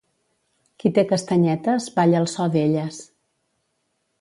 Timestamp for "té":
0.95-1.03